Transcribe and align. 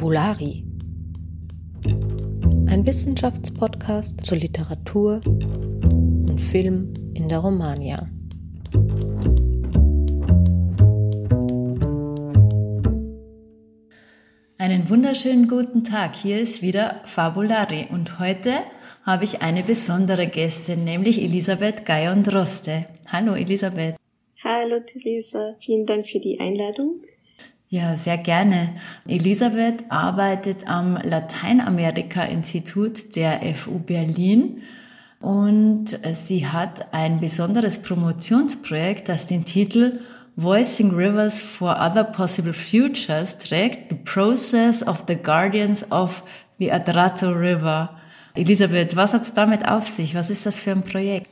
Fabulari. 0.00 0.64
Ein 2.68 2.86
Wissenschaftspodcast 2.86 4.24
zur 4.24 4.38
Literatur 4.38 5.20
und 5.26 6.40
Film 6.40 6.94
in 7.12 7.28
der 7.28 7.40
Romania. 7.40 8.08
Einen 14.56 14.88
wunderschönen 14.88 15.48
guten 15.48 15.84
Tag. 15.84 16.16
Hier 16.16 16.40
ist 16.40 16.62
wieder 16.62 17.02
Fabulari 17.04 17.88
und 17.92 18.18
heute 18.18 18.54
habe 19.02 19.24
ich 19.24 19.42
eine 19.42 19.62
besondere 19.62 20.28
Gästin, 20.28 20.84
nämlich 20.84 21.20
Elisabeth 21.20 21.84
Gayon-Droste. 21.84 22.86
Hallo 23.08 23.34
Elisabeth. 23.34 23.96
Hallo 24.42 24.80
Theresa, 24.80 25.56
vielen 25.60 25.84
Dank 25.84 26.08
für 26.08 26.20
die 26.20 26.40
Einladung. 26.40 27.02
Ja, 27.72 27.96
sehr 27.96 28.18
gerne. 28.18 28.74
Elisabeth 29.06 29.84
arbeitet 29.90 30.66
am 30.66 30.96
Lateinamerika-Institut 30.96 33.14
der 33.14 33.42
FU 33.54 33.78
Berlin 33.78 34.62
und 35.20 35.96
sie 36.14 36.48
hat 36.48 36.92
ein 36.92 37.20
besonderes 37.20 37.80
Promotionsprojekt, 37.80 39.08
das 39.08 39.26
den 39.26 39.44
Titel 39.44 40.00
Voicing 40.34 40.90
Rivers 40.90 41.40
for 41.40 41.76
Other 41.80 42.02
Possible 42.02 42.52
Futures 42.52 43.38
trägt, 43.38 43.90
The 43.90 43.98
Process 44.04 44.84
of 44.84 45.04
the 45.06 45.14
Guardians 45.14 45.92
of 45.92 46.24
the 46.58 46.72
Adrato 46.72 47.30
River. 47.30 47.96
Elisabeth, 48.34 48.96
was 48.96 49.12
hat 49.12 49.22
es 49.22 49.32
damit 49.32 49.68
auf 49.68 49.86
sich? 49.86 50.16
Was 50.16 50.28
ist 50.28 50.44
das 50.44 50.58
für 50.58 50.72
ein 50.72 50.82
Projekt? 50.82 51.28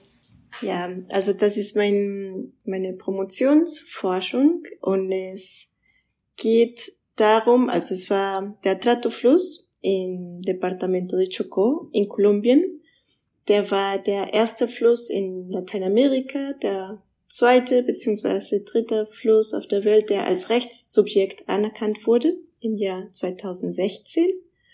Ja, 0.60 0.88
also 1.10 1.32
das 1.32 1.56
ist 1.56 1.74
mein, 1.74 2.52
meine 2.64 2.92
Promotionsforschung 2.92 4.62
und 4.82 5.10
es 5.10 5.67
geht 6.38 6.90
darum, 7.16 7.68
also 7.68 7.92
es 7.92 8.08
war 8.08 8.58
der 8.64 8.80
Trato-Fluss 8.80 9.74
im 9.82 10.40
Departamento 10.42 11.16
de 11.16 11.28
Chocó 11.28 11.88
in 11.92 12.08
Kolumbien. 12.08 12.80
Der 13.48 13.70
war 13.70 13.98
der 13.98 14.32
erste 14.32 14.68
Fluss 14.68 15.10
in 15.10 15.50
Lateinamerika, 15.50 16.54
der 16.62 17.02
zweite 17.28 17.82
bzw. 17.82 18.64
dritte 18.64 19.06
Fluss 19.10 19.54
auf 19.54 19.66
der 19.66 19.84
Welt, 19.84 20.10
der 20.10 20.26
als 20.26 20.50
Rechtssubjekt 20.50 21.48
anerkannt 21.48 22.06
wurde 22.06 22.36
im 22.60 22.76
Jahr 22.76 23.10
2016. 23.12 24.26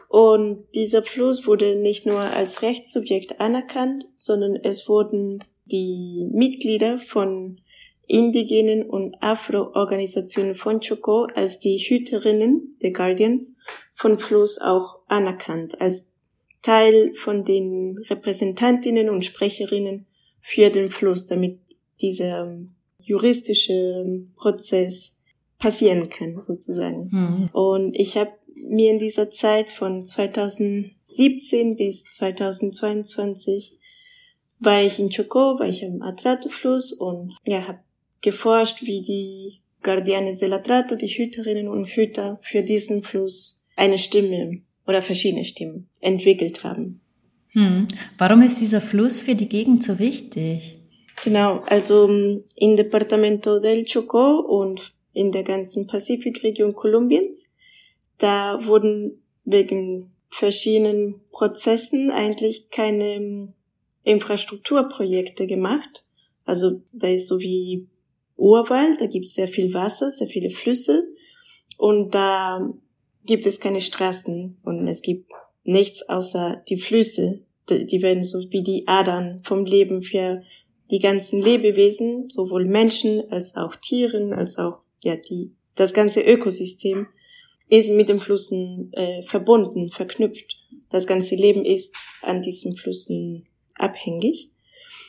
Und 0.08 0.66
dieser 0.74 1.02
Fluss 1.02 1.46
wurde 1.46 1.76
nicht 1.76 2.06
nur 2.06 2.20
als 2.20 2.62
Rechtssubjekt 2.62 3.40
anerkannt, 3.40 4.06
sondern 4.16 4.56
es 4.56 4.88
wurden 4.88 5.42
die 5.66 6.28
Mitglieder 6.32 6.98
von 7.00 7.60
indigenen 8.06 8.88
und 8.88 9.16
Afro-Organisationen 9.22 10.55
von 10.55 10.80
Choco 10.80 11.27
als 11.34 11.60
die 11.60 11.78
Hüterinnen, 11.78 12.77
der 12.83 12.92
Guardians, 12.92 13.56
von 13.94 14.19
Fluss 14.19 14.60
auch 14.60 15.00
anerkannt, 15.06 15.80
als 15.80 16.10
Teil 16.62 17.14
von 17.14 17.44
den 17.44 17.98
Repräsentantinnen 18.08 19.10
und 19.10 19.25
Sprecherinnen 19.25 20.06
für 20.41 20.70
den 20.70 20.91
Fluss, 20.91 21.27
damit 21.27 21.60
dieser 22.00 22.42
ähm, 22.42 22.75
juristische 22.98 23.72
ähm, 23.72 24.32
Prozess 24.36 25.16
passieren 25.58 26.08
kann, 26.08 26.41
sozusagen. 26.41 27.10
Mhm. 27.10 27.50
Und 27.52 27.94
ich 27.97 28.16
habe 28.16 28.32
mir 28.55 28.91
in 28.91 28.98
dieser 28.98 29.30
Zeit 29.30 29.70
von 29.70 30.05
2017 30.05 31.77
bis 31.77 32.05
2022 32.05 33.78
war 34.58 34.82
ich 34.82 34.98
in 34.98 35.10
Choco, 35.10 35.59
war 35.59 35.66
ich 35.66 35.84
am 35.84 36.03
Atrato-Fluss 36.03 36.92
und 36.92 37.36
ja, 37.44 37.69
habe 37.69 37.81
geforscht, 38.24 38.82
wie 38.82 39.02
die 39.02 39.60
Guardianes 39.82 40.38
del 40.38 40.54
Atrato, 40.54 40.96
die 40.96 41.08
Hüterinnen 41.08 41.68
und 41.68 41.86
Hüter 41.86 42.38
für 42.42 42.62
diesen 42.62 43.02
Fluss 43.02 43.64
eine 43.76 43.98
Stimme 43.98 44.62
oder 44.86 45.02
verschiedene 45.02 45.44
Stimmen 45.44 45.88
entwickelt 46.00 46.64
haben. 46.64 47.00
Hm. 47.50 47.86
Warum 48.18 48.42
ist 48.42 48.60
dieser 48.60 48.80
Fluss 48.80 49.20
für 49.20 49.34
die 49.34 49.48
Gegend 49.48 49.84
so 49.84 49.98
wichtig? 49.98 50.80
Genau, 51.22 51.62
also 51.68 52.08
ähm, 52.08 52.44
in 52.56 52.76
Departamento 52.76 53.60
del 53.60 53.84
Chocó 53.84 54.41
und 54.41 54.92
in 55.12 55.30
der 55.30 55.44
ganzen 55.44 55.86
Pazifikregion 55.86 56.74
Kolumbiens, 56.74 57.52
da 58.18 58.58
wurden 58.66 59.22
wegen 59.44 60.10
verschiedenen 60.30 61.20
Prozessen 61.30 62.10
eigentlich 62.10 62.70
keine 62.70 63.14
ähm, 63.14 63.52
Infrastrukturprojekte 64.02 65.46
gemacht. 65.46 66.04
Also 66.44 66.82
da 66.92 67.08
ist 67.08 67.28
so 67.28 67.38
wie 67.38 67.86
Urwald, 68.37 69.00
da 69.00 69.06
gibt 69.06 69.27
es 69.27 69.34
sehr 69.34 69.49
viel 69.49 69.72
Wasser, 69.75 70.11
sehr 70.11 70.28
viele 70.28 70.50
Flüsse 70.50 71.06
und 71.78 72.15
da 72.15 72.69
gibt 73.25 73.47
es 73.47 73.61
keine 73.61 73.81
Straßen 73.81 74.59
und 74.62 74.87
es 74.89 75.03
gibt 75.03 75.31
nichts 75.62 76.09
außer 76.09 76.62
die 76.69 76.78
Flüsse. 76.78 77.43
Die 77.71 78.03
werden 78.03 78.25
so 78.25 78.39
wie 78.50 78.62
die 78.62 78.87
Adern 78.87 79.41
vom 79.43 79.65
Leben 79.65 80.03
für 80.03 80.43
die 80.91 80.99
ganzen 80.99 81.41
Lebewesen, 81.41 82.28
sowohl 82.28 82.67
Menschen 82.67 83.31
als 83.31 83.56
auch 83.56 83.75
Tieren, 83.77 84.34
als 84.34 84.59
auch 84.59 84.81
ja 85.03 85.16
die 85.16 85.53
das 85.75 85.93
ganze 85.93 86.21
Ökosystem 86.21 87.06
ist 87.69 87.91
mit 87.91 88.09
den 88.09 88.21
Flüssen 88.21 88.93
äh, 88.93 89.22
verbunden, 89.25 89.91
verknüpft. 89.91 90.56
Das 90.91 91.06
ganze 91.06 91.34
Leben 91.34 91.65
ist 91.65 91.97
an 92.22 92.43
diesen 92.43 92.77
Flüssen 92.77 93.49
abhängig. 93.75 94.51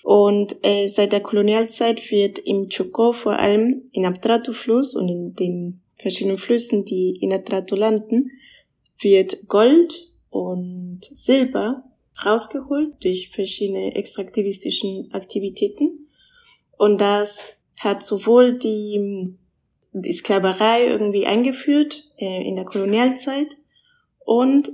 Und 0.04 0.58
äh, 0.64 0.88
seit 0.88 1.12
der 1.12 1.22
Kolonialzeit 1.22 2.12
wird 2.12 2.40
im 2.40 2.70
Chocó 2.70 3.14
vor 3.14 3.40
allem 3.40 3.90
in 3.92 4.06
Abtrato-Fluss 4.06 4.96
und 4.96 5.10
in 5.10 5.34
den 5.34 5.82
verschiedenen 5.98 6.38
Flüssen, 6.38 6.86
die 6.86 7.18
in 7.22 7.34
Abtrato 7.34 7.76
landen, 7.76 8.32
wird 9.00 9.48
Gold 9.48 10.08
und 10.30 11.02
Silber 11.02 11.84
rausgeholt 12.24 13.04
durch 13.04 13.30
verschiedene 13.30 13.96
extraktivistischen 13.96 15.12
Aktivitäten. 15.12 16.08
Und 16.78 17.02
das 17.02 17.58
hat 17.80 18.04
sowohl 18.04 18.58
die, 18.58 19.36
die 19.92 20.14
Sklaverei 20.14 20.88
irgendwie 20.88 21.26
eingeführt 21.26 22.12
äh, 22.18 22.48
in 22.48 22.56
der 22.56 22.66
Kolonialzeit 22.66 23.58
und 24.20 24.70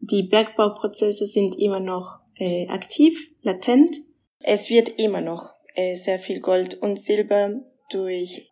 die 0.00 0.24
Bergbauprozesse 0.24 1.26
sind 1.26 1.58
immer 1.58 1.80
noch 1.80 2.18
äh, 2.36 2.68
aktiv, 2.68 3.28
latent 3.42 3.96
es 4.44 4.70
wird 4.70 5.00
immer 5.00 5.20
noch 5.20 5.54
äh, 5.74 5.96
sehr 5.96 6.18
viel 6.18 6.40
Gold 6.40 6.74
und 6.74 7.00
Silber 7.00 7.60
durch 7.90 8.50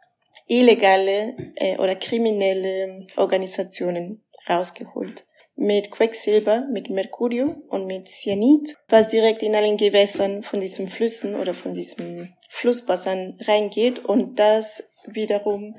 illegale 0.48 1.36
äh, 1.56 1.76
oder 1.78 1.94
kriminelle 1.96 3.06
Organisationen 3.16 4.24
rausgeholt. 4.48 5.24
Mit 5.54 5.90
Quecksilber, 5.90 6.66
mit 6.72 6.90
Mercurio 6.90 7.54
und 7.68 7.86
mit 7.86 8.08
Cyanid, 8.08 8.74
was 8.88 9.08
direkt 9.08 9.42
in 9.42 9.54
allen 9.54 9.76
Gewässern 9.76 10.42
von 10.42 10.60
diesen 10.60 10.88
Flüssen 10.88 11.34
oder 11.34 11.54
von 11.54 11.74
diesem 11.74 12.32
Flussbassin 12.48 13.38
reingeht 13.46 14.04
und 14.04 14.38
das 14.38 14.94
wiederum 15.06 15.76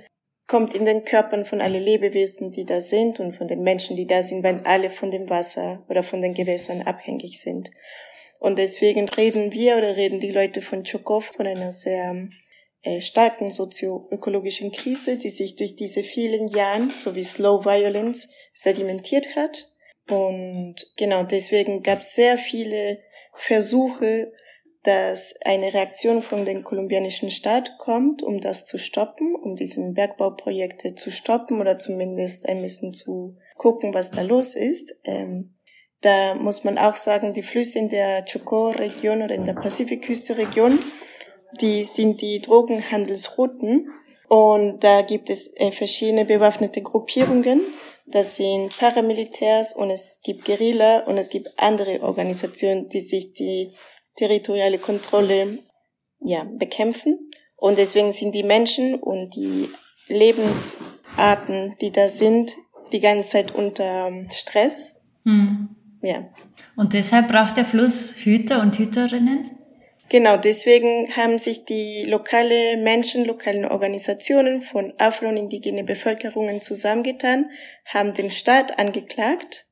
kommt 0.48 0.76
in 0.76 0.86
den 0.86 1.06
Körpern 1.06 1.46
von 1.46 1.62
allen 1.62 1.82
Lebewesen, 1.82 2.52
die 2.52 2.66
da 2.66 2.82
sind 2.82 3.20
und 3.20 3.36
von 3.36 3.48
den 3.48 3.64
Menschen, 3.64 3.96
die 3.96 4.06
da 4.06 4.22
sind, 4.24 4.44
weil 4.44 4.62
alle 4.66 4.90
von 4.90 5.10
dem 5.10 5.30
Wasser 5.30 5.84
oder 5.90 6.04
von 6.04 6.22
den 6.22 6.34
Gewässern 6.34 6.82
abhängig 6.84 7.40
sind. 7.40 7.72
Und 8.44 8.60
deswegen 8.60 9.08
reden 9.08 9.54
wir 9.54 9.78
oder 9.78 9.96
reden 9.96 10.20
die 10.20 10.34
Leute 10.34 10.62
von 10.62 10.84
Tschukow 10.84 11.24
von 11.24 11.48
einer 11.48 11.72
sehr 11.72 12.28
äh, 12.82 13.00
starken 13.00 13.52
sozioökologischen 13.52 14.74
Krise, 14.74 15.16
die 15.16 15.30
sich 15.30 15.56
durch 15.56 15.78
diese 15.78 16.04
vielen 16.04 16.50
Jahren, 16.50 16.92
so 16.94 17.16
wie 17.16 17.24
Slow 17.24 17.64
Violence, 17.64 18.34
sedimentiert 18.54 19.38
hat. 19.38 19.72
Und 20.10 20.76
genau 20.98 21.24
deswegen 21.24 21.84
gab 21.84 22.02
es 22.02 22.16
sehr 22.16 22.38
viele 22.38 23.00
Versuche, 23.34 24.34
dass 24.84 25.36
eine 25.46 25.74
Reaktion 25.74 26.22
von 26.22 26.44
dem 26.44 26.66
kolumbianischen 26.66 27.32
Staat 27.32 27.78
kommt, 27.78 28.22
um 28.24 28.42
das 28.42 28.66
zu 28.66 28.78
stoppen, 28.78 29.36
um 29.36 29.56
diese 29.56 29.80
Bergbauprojekte 29.94 30.96
zu 30.96 31.12
stoppen 31.12 31.62
oder 31.62 31.80
zumindest 31.80 32.46
ein 32.50 32.62
bisschen 32.62 32.94
zu 32.94 33.38
gucken, 33.56 33.94
was 33.94 34.12
da 34.12 34.22
los 34.22 34.56
ist. 34.56 34.94
Ähm, 35.06 35.53
da 36.04 36.36
muss 36.36 36.64
man 36.64 36.78
auch 36.78 36.98
sagen, 36.98 37.34
die 37.34 37.44
Flüsse 37.44 37.80
in 37.80 37.90
der 37.90 38.26
Chocó-Region 38.26 39.22
oder 39.22 39.36
in 39.36 39.46
der 39.46 39.54
Pazifikküste-Region, 39.54 40.78
die 41.62 41.86
sind 41.86 42.22
die 42.22 42.42
Drogenhandelsrouten. 42.42 43.90
Und 44.28 44.84
da 44.84 45.02
gibt 45.02 45.30
es 45.30 45.56
äh, 45.56 45.72
verschiedene 45.72 46.26
bewaffnete 46.26 46.82
Gruppierungen. 46.82 47.62
Das 48.06 48.36
sind 48.36 48.78
Paramilitärs 48.78 49.74
und 49.74 49.92
es 49.92 50.20
gibt 50.24 50.44
Guerilla 50.46 51.04
und 51.06 51.18
es 51.18 51.30
gibt 51.30 51.54
andere 51.58 52.02
Organisationen, 52.02 52.90
die 52.90 53.02
sich 53.02 53.34
die 53.34 53.72
territoriale 54.18 54.80
Kontrolle 54.80 55.60
ja, 56.20 56.44
bekämpfen. 56.44 57.32
Und 57.56 57.78
deswegen 57.78 58.12
sind 58.12 58.36
die 58.36 58.44
Menschen 58.44 58.96
und 58.96 59.34
die 59.36 59.70
Lebensarten, 60.10 61.78
die 61.80 61.92
da 61.92 62.10
sind, 62.10 62.52
die 62.92 63.00
ganze 63.00 63.30
Zeit 63.30 63.56
unter 63.56 64.12
Stress. 64.32 64.96
Mhm. 65.24 65.78
Ja. 66.04 66.30
Und 66.76 66.94
deshalb 66.94 67.30
braucht 67.30 67.56
der 67.56 67.64
Fluss 67.64 68.14
Hüter 68.18 68.62
und 68.62 68.78
Hüterinnen? 68.78 69.50
Genau, 70.10 70.36
deswegen 70.36 71.16
haben 71.16 71.40
sich 71.40 71.64
die 71.64 72.04
lokale 72.04 72.76
Menschen, 72.78 73.24
lokalen 73.24 73.66
Organisationen 73.66 74.62
von 74.62 74.94
afro- 74.98 75.30
und 75.30 75.38
indigene 75.38 75.86
Bevölkerungen 75.86 76.62
zusammengetan, 76.62 77.50
haben 77.86 78.14
den 78.14 78.30
Staat 78.30 78.78
angeklagt 78.78 79.66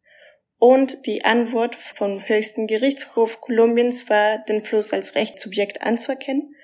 und 0.57 1.05
die 1.05 1.25
Antwort 1.25 1.75
vom 1.75 2.27
höchsten 2.27 2.65
Gerichtshof 2.65 3.41
Kolumbiens 3.41 4.09
war, 4.09 4.39
den 4.39 4.63
Fluss 4.63 4.93
als 4.93 5.15
Rechtssubjekt 5.15 5.81
anzuerkennen, 5.83 6.55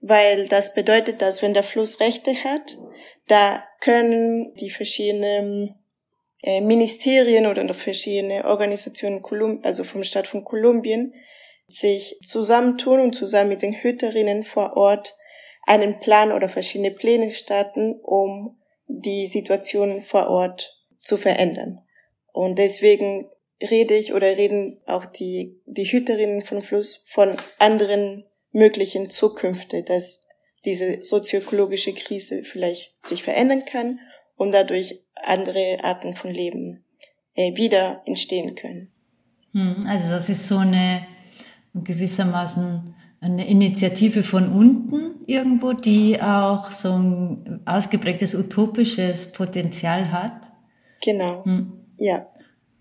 weil 0.00 0.48
das 0.48 0.74
bedeutet, 0.74 1.22
dass 1.22 1.40
wenn 1.40 1.54
der 1.54 1.62
Fluss 1.62 2.00
Rechte 2.00 2.34
hat, 2.42 2.76
da 3.28 3.62
können 3.80 4.54
die 4.56 4.70
verschiedenen 4.70 5.76
äh, 6.46 6.60
Ministerien 6.60 7.46
oder 7.46 7.72
verschiedene 7.72 8.44
Organisationen, 8.44 9.22
also 9.64 9.82
vom 9.82 10.04
Staat 10.04 10.26
von 10.26 10.44
Kolumbien, 10.44 11.14
sich 11.68 12.18
zusammentun 12.22 13.00
und 13.00 13.14
zusammen 13.14 13.48
mit 13.48 13.62
den 13.62 13.72
Hüterinnen 13.72 14.44
vor 14.44 14.76
Ort 14.76 15.14
einen 15.62 16.00
Plan 16.00 16.32
oder 16.32 16.50
verschiedene 16.50 16.90
Pläne 16.90 17.32
starten, 17.32 17.98
um 18.02 18.60
die 18.86 19.26
Situation 19.26 20.02
vor 20.02 20.28
Ort 20.28 20.78
zu 21.00 21.16
verändern. 21.16 21.80
Und 22.32 22.58
deswegen 22.58 23.30
rede 23.62 23.96
ich 23.96 24.12
oder 24.12 24.36
reden 24.36 24.82
auch 24.84 25.06
die, 25.06 25.62
die 25.64 25.90
Hüterinnen 25.90 26.42
von 26.42 26.60
Fluss 26.60 27.06
von 27.08 27.34
anderen 27.58 28.26
möglichen 28.52 29.08
Zukünfte, 29.08 29.82
dass 29.82 30.26
diese 30.66 31.02
sozioökologische 31.02 31.94
Krise 31.94 32.42
vielleicht 32.44 32.92
sich 32.98 33.22
verändern 33.22 33.64
kann 33.64 34.00
und 34.36 34.52
dadurch 34.52 35.03
andere 35.22 35.78
Arten 35.82 36.16
von 36.16 36.30
Leben 36.30 36.84
äh, 37.34 37.56
wieder 37.56 38.02
entstehen 38.06 38.54
können. 38.54 38.90
Hm, 39.52 39.84
also 39.86 40.10
das 40.10 40.28
ist 40.28 40.46
so 40.46 40.58
eine 40.58 41.06
gewissermaßen 41.74 42.94
eine 43.24 43.48
Initiative 43.48 44.22
von 44.22 44.52
unten 44.52 45.24
irgendwo, 45.26 45.72
die 45.72 46.20
auch 46.20 46.70
so 46.72 46.92
ein 46.92 47.62
ausgeprägtes 47.64 48.34
utopisches 48.34 49.32
Potenzial 49.32 50.12
hat. 50.12 50.50
Genau. 51.02 51.42
Hm. 51.44 51.72
Ja. 51.98 52.26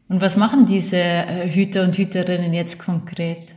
Und 0.10 0.22
was 0.22 0.36
machen 0.36 0.66
diese 0.66 0.98
äh, 0.98 1.50
Hüter 1.50 1.84
und 1.84 1.98
Hüterinnen 1.98 2.54
jetzt 2.54 2.78
konkret? 2.78 3.56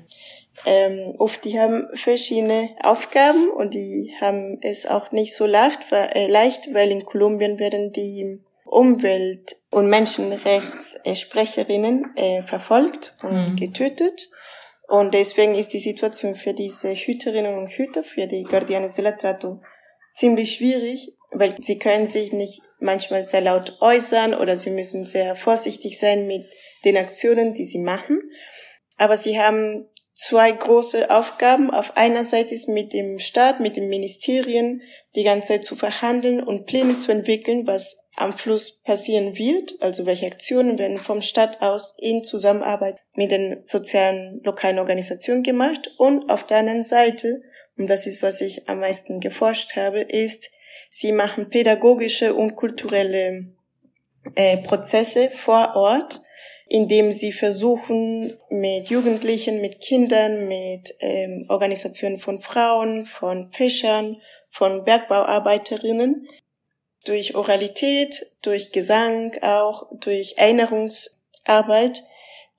Ähm, 0.65 1.15
oft 1.19 1.45
die 1.45 1.59
haben 1.59 1.89
verschiedene 1.95 2.71
Aufgaben 2.83 3.51
und 3.51 3.75
die 3.75 4.13
haben 4.21 4.59
es 4.63 4.87
auch 4.87 5.11
nicht 5.11 5.35
so 5.35 5.45
leicht, 5.45 5.81
äh, 5.91 6.31
leicht 6.31 6.73
weil 6.73 6.93
in 6.93 7.05
Kolumbien 7.05 7.59
werden 7.59 7.93
die 7.93 8.41
Umwelt- 8.67 9.57
und 9.71 9.89
Menschenrechtssprecherinnen 9.89 12.15
äh, 12.17 12.43
verfolgt 12.43 13.15
und 13.23 13.53
mhm. 13.53 13.57
getötet. 13.57 14.29
Und 14.89 15.15
deswegen 15.15 15.55
ist 15.55 15.73
die 15.73 15.81
Situation 15.81 16.37
für 16.37 16.53
diese 16.55 16.95
Hüterinnen 16.95 17.59
und 17.59 17.71
Hüter, 17.71 18.05
für 18.05 18.27
die 18.27 18.45
Guardianes 18.45 18.95
de 18.95 19.05
la 19.05 19.13
Trato, 19.13 19.61
ziemlich 20.15 20.57
schwierig, 20.57 21.17
weil 21.33 21.57
sie 21.61 21.79
können 21.79 22.07
sich 22.07 22.33
nicht 22.33 22.63
manchmal 22.79 23.25
sehr 23.25 23.41
laut 23.41 23.79
äußern 23.81 24.35
oder 24.35 24.57
sie 24.57 24.71
müssen 24.71 25.07
sehr 25.07 25.37
vorsichtig 25.37 25.99
sein 25.99 26.27
mit 26.27 26.47
den 26.85 26.97
Aktionen, 26.97 27.55
die 27.55 27.65
sie 27.65 27.81
machen. 27.81 28.21
Aber 28.97 29.17
sie 29.17 29.41
haben 29.41 29.89
zwei 30.17 30.51
große 30.51 31.11
Aufgaben. 31.11 31.71
Auf 31.71 31.97
einer 31.97 32.25
Seite 32.25 32.55
ist 32.55 32.69
mit 32.69 32.93
dem 32.93 33.21
Staat, 33.21 33.61
mit 33.61 33.77
den 33.77 33.89
Ministerien 33.89 34.83
die 35.15 35.23
ganze 35.23 35.49
Zeit 35.49 35.65
zu 35.65 35.77
verhandeln 35.77 36.43
und 36.43 36.67
Pläne 36.67 36.97
zu 36.97 37.13
entwickeln, 37.13 37.67
was 37.67 38.09
am 38.17 38.33
Fluss 38.33 38.83
passieren 38.83 39.37
wird, 39.37 39.75
also 39.81 40.07
welche 40.07 40.27
Aktionen 40.27 40.79
werden 40.79 40.99
vom 40.99 41.21
Staat 41.21 41.61
aus 41.61 41.95
in 41.99 42.25
Zusammenarbeit 42.25 42.97
mit 43.15 43.31
den 43.31 43.61
sozialen 43.65 44.41
lokalen 44.43 44.79
Organisationen 44.79 45.43
gemacht. 45.43 45.93
Und 45.99 46.31
auf 46.31 46.45
der 46.45 46.59
anderen 46.59 46.83
Seite, 46.83 47.43
und 47.77 47.89
das 47.89 48.07
ist, 48.07 48.23
was 48.23 48.41
ich 48.41 48.69
am 48.71 48.81
meisten 48.81 49.21
geforscht 49.21 49.77
habe, 49.77 50.01
ist, 50.01 50.49
sie 50.91 51.13
machen 51.13 51.51
pädagogische 51.51 52.35
und 52.35 52.57
kulturelle 52.57 53.53
äh, 54.35 54.57
Prozesse 54.59 55.31
vor 55.31 55.77
Ort, 55.77 56.23
indem 56.69 57.13
sie 57.13 57.33
versuchen, 57.33 58.37
mit 58.51 58.89
Jugendlichen, 58.89 59.61
mit 59.61 59.81
Kindern, 59.81 60.49
mit 60.49 60.95
ähm, 61.01 61.47
Organisationen 61.49 62.19
von 62.19 62.41
Frauen, 62.41 63.07
von 63.07 63.51
Fischern, 63.53 64.21
von 64.49 64.85
Bergbauarbeiterinnen 64.85 66.29
durch 67.05 67.37
Oralität, 67.37 68.27
durch 68.43 68.73
Gesang 68.73 69.33
auch, 69.43 69.87
durch 70.01 70.35
Erinnerungsarbeit 70.39 72.03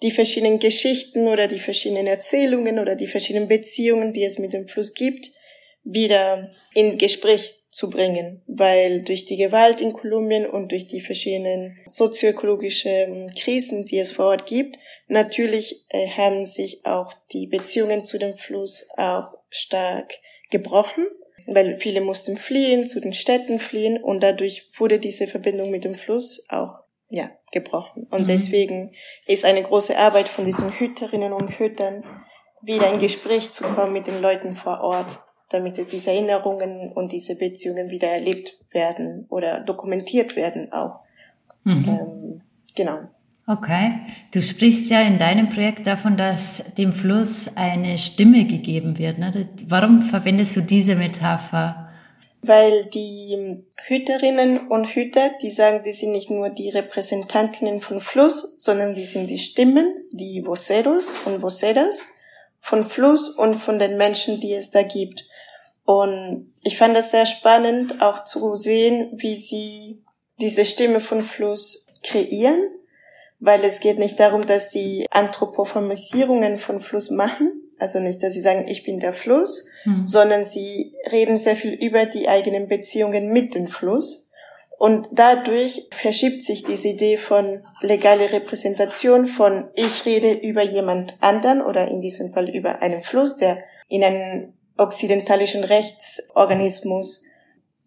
die 0.01 0.11
verschiedenen 0.11 0.59
Geschichten 0.59 1.27
oder 1.27 1.47
die 1.47 1.59
verschiedenen 1.59 2.07
Erzählungen 2.07 2.79
oder 2.79 2.95
die 2.95 3.07
verschiedenen 3.07 3.47
Beziehungen, 3.47 4.13
die 4.13 4.23
es 4.23 4.37
mit 4.37 4.53
dem 4.53 4.67
Fluss 4.67 4.93
gibt, 4.93 5.31
wieder 5.83 6.51
in 6.73 6.97
Gespräch 6.97 7.55
zu 7.77 7.91
bringen, 7.91 8.41
weil 8.47 9.03
durch 9.03 9.25
die 9.25 9.37
Gewalt 9.37 9.81
in 9.81 9.93
Kolumbien 9.93 10.47
und 10.47 10.71
durch 10.71 10.87
die 10.87 10.99
verschiedenen 10.99 11.77
sozioökologischen 11.85 13.31
Krisen, 13.37 13.85
die 13.85 13.99
es 13.99 14.11
vor 14.11 14.25
Ort 14.25 14.47
gibt, 14.47 14.79
natürlich 15.07 15.85
äh, 15.89 16.07
haben 16.09 16.47
sich 16.47 16.87
auch 16.87 17.13
die 17.31 17.45
Beziehungen 17.45 18.03
zu 18.03 18.17
dem 18.17 18.35
Fluss 18.35 18.87
auch 18.97 19.27
stark 19.51 20.15
gebrochen 20.49 21.05
weil 21.49 21.77
viele 21.77 22.01
mussten 22.01 22.35
fliehen, 22.35 22.87
zu 22.87 22.99
den 22.99 23.13
Städten 23.13 23.59
fliehen 23.59 24.03
und 24.03 24.21
dadurch 24.21 24.69
wurde 24.77 24.99
diese 24.99 25.27
Verbindung 25.27 25.71
mit 25.71 25.85
dem 25.85 25.95
Fluss 25.95 26.45
auch 26.49 26.83
ja, 27.07 27.29
gebrochen. 27.53 28.05
Und 28.11 28.23
mhm. 28.23 28.27
deswegen 28.27 28.93
ist 29.27 29.45
eine 29.45 29.63
große 29.63 29.97
Arbeit 29.97 30.27
von 30.27 30.43
diesen 30.43 30.77
Hüterinnen 30.77 31.31
und 31.31 31.57
Hütern, 31.57 32.03
wieder 32.61 32.91
in 32.91 32.99
Gespräch 32.99 33.53
zu 33.53 33.63
kommen 33.63 33.93
mit 33.93 34.07
den 34.07 34.21
Leuten 34.21 34.57
vor 34.57 34.81
Ort, 34.81 35.21
damit 35.49 35.91
diese 35.91 36.11
Erinnerungen 36.11 36.91
und 36.91 37.11
diese 37.11 37.35
Beziehungen 37.35 37.89
wieder 37.89 38.09
erlebt 38.09 38.57
werden 38.71 39.25
oder 39.29 39.61
dokumentiert 39.61 40.35
werden 40.35 40.71
auch. 40.73 40.99
Mhm. 41.63 41.85
Ähm, 41.87 42.41
genau. 42.75 42.99
Okay. 43.49 44.01
Du 44.33 44.41
sprichst 44.41 44.91
ja 44.91 45.01
in 45.01 45.17
deinem 45.17 45.47
Projekt 45.47 45.87
davon, 45.87 46.17
dass 46.17 46.73
dem 46.75 46.91
Fluss 46.91 47.55
eine 47.55 47.97
Stimme 47.97 48.43
gegeben 48.43 48.97
wird. 48.97 49.19
Ne? 49.19 49.47
Warum 49.65 50.01
verwendest 50.01 50.57
du 50.57 50.61
diese 50.61 50.95
Metapher? 50.95 51.89
Weil 52.41 52.85
die 52.93 53.63
Hüterinnen 53.87 54.67
und 54.67 54.85
Hüter, 54.87 55.31
die 55.41 55.49
sagen, 55.49 55.81
die 55.85 55.93
sind 55.93 56.11
nicht 56.11 56.29
nur 56.29 56.49
die 56.49 56.69
Repräsentantinnen 56.69 57.81
von 57.81 58.01
Fluss, 58.01 58.55
sondern 58.59 58.95
die 58.95 59.05
sind 59.05 59.27
die 59.29 59.37
Stimmen, 59.37 59.93
die 60.11 60.43
Voceros 60.45 61.15
und 61.25 61.41
Voceras 61.41 62.05
von 62.59 62.83
Fluss 62.83 63.29
und 63.29 63.55
von 63.55 63.79
den 63.79 63.97
Menschen, 63.97 64.41
die 64.41 64.53
es 64.53 64.71
da 64.71 64.83
gibt. 64.83 65.23
Und 65.87 66.53
ich 66.61 66.77
fand 66.77 66.95
das 66.95 67.09
sehr 67.09 67.25
spannend, 67.25 68.01
auch 68.01 68.25
zu 68.25 68.53
sehen, 68.53 69.09
wie 69.15 69.35
sie 69.35 70.03
diese 70.39 70.65
Stimme 70.65 71.01
von 71.01 71.23
Fluss 71.23 71.87
kreieren 72.03 72.77
weil 73.39 73.63
es 73.63 73.79
geht 73.79 73.99
nicht 73.99 74.19
darum, 74.19 74.45
dass 74.45 74.69
die 74.69 75.05
Anthropomorphisierungen 75.11 76.59
von 76.59 76.81
Fluss 76.81 77.11
machen, 77.11 77.61
also 77.77 77.99
nicht, 77.99 78.23
dass 78.23 78.33
sie 78.33 78.41
sagen, 78.41 78.67
ich 78.67 78.83
bin 78.83 78.99
der 78.99 79.13
Fluss, 79.13 79.67
mhm. 79.85 80.05
sondern 80.05 80.45
sie 80.45 80.93
reden 81.11 81.37
sehr 81.37 81.55
viel 81.55 81.73
über 81.73 82.05
die 82.05 82.27
eigenen 82.27 82.67
Beziehungen 82.67 83.31
mit 83.31 83.53
dem 83.53 83.67
Fluss. 83.67 84.31
Und 84.79 85.09
dadurch 85.11 85.87
verschiebt 85.91 86.43
sich 86.43 86.63
diese 86.63 86.89
Idee 86.89 87.17
von 87.17 87.63
legale 87.81 88.31
Repräsentation 88.31 89.27
von 89.27 89.69
ich 89.75 90.05
rede 90.05 90.33
über 90.33 90.61
jemand 90.61 91.15
anderen 91.19 91.61
oder 91.63 91.87
in 91.87 92.01
diesem 92.01 92.31
Fall 92.31 92.49
über 92.49 92.81
einen 92.81 93.03
Fluss, 93.03 93.37
der 93.37 93.59
in 93.87 94.03
einem 94.03 94.53
okzidentalischen 94.77 95.63
Rechtsorganismus 95.63 97.23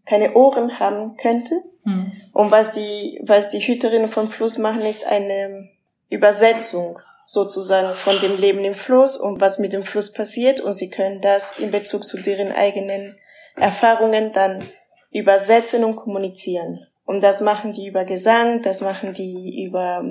keine 0.07 0.35
Ohren 0.35 0.81
haben 0.81 1.17
könnte, 1.17 1.63
hm. 1.85 2.13
Und 2.33 2.51
was 2.51 2.73
die, 2.73 3.21
was 3.25 3.49
die 3.49 3.61
Hüterinnen 3.61 4.09
vom 4.09 4.31
Fluss 4.31 4.59
machen, 4.59 4.83
ist 4.83 5.07
eine 5.07 5.69
Übersetzung 6.09 6.99
sozusagen 7.25 7.95
von 7.95 8.19
dem 8.21 8.39
Leben 8.39 8.65
im 8.65 8.75
Fluss 8.75 9.17
und 9.17 9.41
was 9.41 9.59
mit 9.59 9.73
dem 9.73 9.85
Fluss 9.85 10.13
passiert 10.13 10.61
und 10.61 10.75
sie 10.75 10.91
können 10.91 11.21
das 11.21 11.59
in 11.59 11.71
Bezug 11.71 12.05
zu 12.05 12.19
deren 12.19 12.51
eigenen 12.51 13.17
Erfahrungen 13.57 14.33
dann 14.33 14.69
übersetzen 15.13 15.85
und 15.85 15.97
kommunizieren. 15.97 16.87
Und 17.05 17.23
das 17.23 17.41
machen 17.41 17.73
die 17.73 17.87
über 17.87 18.05
Gesang, 18.05 18.63
das 18.63 18.81
machen 18.81 19.15
die 19.15 19.65
über 19.65 20.05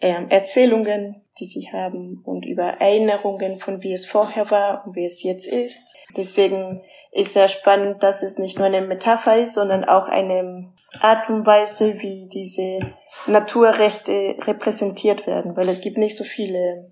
äh, 0.00 0.14
Erzählungen, 0.28 1.21
die 1.38 1.46
sie 1.46 1.68
haben 1.72 2.22
und 2.24 2.44
über 2.44 2.64
Erinnerungen 2.64 3.58
von 3.58 3.82
wie 3.82 3.92
es 3.92 4.06
vorher 4.06 4.50
war 4.50 4.86
und 4.86 4.96
wie 4.96 5.06
es 5.06 5.22
jetzt 5.22 5.46
ist. 5.46 5.82
Deswegen 6.16 6.82
ist 7.12 7.34
sehr 7.34 7.48
spannend, 7.48 8.02
dass 8.02 8.22
es 8.22 8.38
nicht 8.38 8.58
nur 8.58 8.66
eine 8.66 8.82
Metapher 8.82 9.38
ist, 9.38 9.54
sondern 9.54 9.84
auch 9.84 10.08
eine 10.08 10.72
Art 11.00 11.28
und 11.30 11.46
Weise, 11.46 12.00
wie 12.00 12.28
diese 12.32 12.94
Naturrechte 13.26 14.36
repräsentiert 14.40 15.26
werden, 15.26 15.56
weil 15.56 15.68
es 15.68 15.80
gibt 15.80 15.98
nicht 15.98 16.16
so 16.16 16.24
viele 16.24 16.90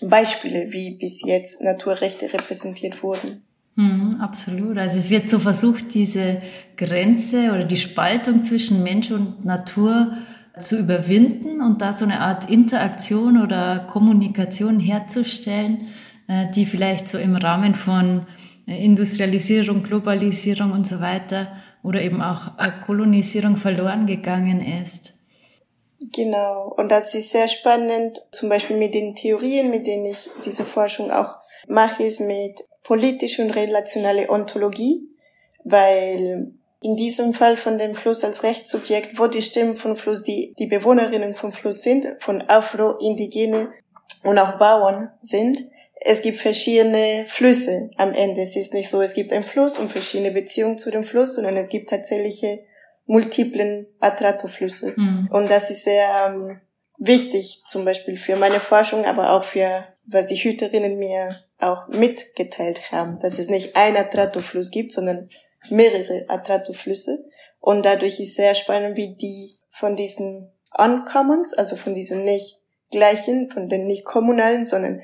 Beispiele, 0.00 0.72
wie 0.72 0.96
bis 0.96 1.22
jetzt 1.24 1.62
Naturrechte 1.62 2.32
repräsentiert 2.32 3.02
wurden. 3.02 3.44
Mhm, 3.74 4.18
absolut. 4.20 4.76
Also 4.76 4.98
es 4.98 5.08
wird 5.08 5.28
so 5.28 5.38
versucht, 5.38 5.94
diese 5.94 6.42
Grenze 6.76 7.52
oder 7.52 7.64
die 7.64 7.76
Spaltung 7.76 8.42
zwischen 8.42 8.82
Mensch 8.82 9.10
und 9.10 9.44
Natur 9.44 10.12
zu 10.58 10.78
überwinden 10.78 11.60
und 11.62 11.80
da 11.80 11.92
so 11.92 12.04
eine 12.04 12.20
Art 12.20 12.50
Interaktion 12.50 13.42
oder 13.42 13.86
Kommunikation 13.90 14.78
herzustellen, 14.78 15.88
äh, 16.28 16.50
die 16.54 16.66
vielleicht 16.66 17.08
so 17.08 17.18
im 17.18 17.36
Rahmen 17.36 17.74
von 17.74 18.26
äh, 18.66 18.84
Industrialisierung, 18.84 19.82
Globalisierung 19.82 20.72
und 20.72 20.86
so 20.86 21.00
weiter 21.00 21.48
oder 21.82 22.00
eben 22.00 22.22
auch 22.22 22.52
Kolonisierung 22.86 23.56
verloren 23.56 24.06
gegangen 24.06 24.60
ist. 24.82 25.14
Genau. 26.12 26.72
Und 26.76 26.90
das 26.90 27.14
ist 27.14 27.30
sehr 27.30 27.48
spannend, 27.48 28.20
zum 28.30 28.48
Beispiel 28.48 28.76
mit 28.76 28.94
den 28.94 29.14
Theorien, 29.14 29.70
mit 29.70 29.86
denen 29.86 30.06
ich 30.06 30.30
diese 30.44 30.64
Forschung 30.64 31.10
auch 31.10 31.36
mache, 31.68 32.02
ist 32.02 32.20
mit 32.20 32.60
politische 32.82 33.42
und 33.42 33.50
relationale 33.50 34.28
Ontologie, 34.28 35.08
weil 35.64 36.52
in 36.82 36.96
diesem 36.96 37.34
Fall 37.34 37.56
von 37.56 37.78
dem 37.78 37.94
Fluss 37.94 38.24
als 38.24 38.42
Rechtssubjekt, 38.42 39.18
wo 39.18 39.26
die 39.26 39.42
Stimmen 39.42 39.76
von 39.76 39.96
Fluss 39.96 40.22
die, 40.22 40.54
die 40.58 40.66
Bewohnerinnen 40.66 41.34
vom 41.34 41.52
Fluss 41.52 41.82
sind, 41.82 42.06
von 42.20 42.42
Afro, 42.48 42.98
Indigene 42.98 43.72
und 44.24 44.38
auch 44.38 44.58
Bauern 44.58 45.10
sind, 45.20 45.58
es 46.04 46.22
gibt 46.22 46.38
verschiedene 46.38 47.24
Flüsse 47.28 47.90
am 47.96 48.12
Ende. 48.12 48.42
Es 48.42 48.56
ist 48.56 48.74
nicht 48.74 48.90
so, 48.90 49.00
es 49.02 49.14
gibt 49.14 49.32
einen 49.32 49.44
Fluss 49.44 49.78
und 49.78 49.92
verschiedene 49.92 50.32
Beziehungen 50.32 50.78
zu 50.78 50.90
dem 50.90 51.04
Fluss, 51.04 51.34
sondern 51.34 51.56
es 51.56 51.68
gibt 51.68 51.90
tatsächliche 51.90 52.64
multiplen 53.06 53.86
Atrato-Flüsse. 54.00 54.94
Mhm. 54.96 55.28
Und 55.30 55.50
das 55.50 55.70
ist 55.70 55.84
sehr 55.84 56.08
ähm, 56.26 56.60
wichtig, 56.98 57.62
zum 57.68 57.84
Beispiel 57.84 58.16
für 58.16 58.36
meine 58.36 58.60
Forschung, 58.60 59.04
aber 59.04 59.32
auch 59.32 59.44
für, 59.44 59.84
was 60.06 60.26
die 60.26 60.36
Hüterinnen 60.36 60.98
mir 60.98 61.40
auch 61.58 61.86
mitgeteilt 61.88 62.90
haben, 62.90 63.20
dass 63.20 63.38
es 63.38 63.48
nicht 63.48 63.76
ein 63.76 63.96
Atrato-Fluss 63.96 64.70
gibt, 64.70 64.92
sondern 64.92 65.28
mehrere 65.70 66.24
Atrato-Flüsse. 66.28 67.24
Und 67.60 67.84
dadurch 67.84 68.20
ist 68.20 68.34
sehr 68.34 68.54
spannend, 68.54 68.96
wie 68.96 69.14
die 69.14 69.58
von 69.70 69.96
diesen 69.96 70.52
Uncommons, 70.76 71.54
also 71.54 71.76
von 71.76 71.94
diesen 71.94 72.24
nicht 72.24 72.62
gleichen, 72.90 73.50
von 73.50 73.68
den 73.68 73.86
nicht 73.86 74.04
kommunalen, 74.04 74.64
sondern 74.64 75.00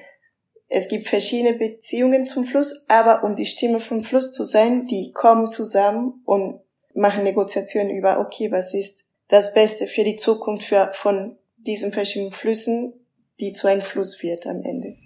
es 0.68 0.88
gibt 0.88 1.08
verschiedene 1.08 1.54
Beziehungen 1.54 2.26
zum 2.26 2.44
Fluss, 2.44 2.86
aber 2.88 3.24
um 3.24 3.36
die 3.36 3.46
Stimme 3.46 3.80
vom 3.80 4.04
Fluss 4.04 4.32
zu 4.32 4.44
sein, 4.44 4.86
die 4.86 5.12
kommen 5.12 5.50
zusammen 5.50 6.20
und 6.24 6.60
machen 6.94 7.24
Negoziationen 7.24 7.96
über, 7.96 8.20
okay, 8.20 8.50
was 8.52 8.74
ist 8.74 9.04
das 9.28 9.54
Beste 9.54 9.86
für 9.86 10.04
die 10.04 10.16
Zukunft 10.16 10.64
für, 10.64 10.90
von 10.94 11.36
diesen 11.56 11.92
verschiedenen 11.92 12.32
Flüssen, 12.32 12.92
die 13.40 13.52
zu 13.52 13.66
einem 13.66 13.82
Fluss 13.82 14.22
wird 14.22 14.46
am 14.46 14.62
Ende. 14.62 14.96